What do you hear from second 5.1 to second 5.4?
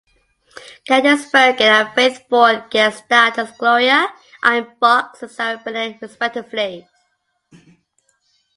and